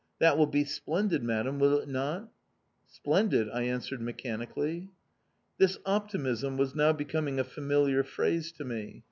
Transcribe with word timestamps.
That 0.17 0.35
will 0.35 0.47
be 0.47 0.63
splendid, 0.63 1.21
Madam, 1.23 1.59
will 1.59 1.77
it 1.77 1.87
not?" 1.87 2.31
"Splendid," 2.87 3.51
I 3.51 3.61
answered 3.65 4.01
mechanically. 4.01 4.89
This 5.59 5.77
optimism 5.85 6.57
was 6.57 6.73
now 6.73 6.91
becoming 6.91 7.39
a 7.39 7.43
familiar 7.43 8.01
phrase 8.03 8.51
to 8.53 8.65
me. 8.65 8.99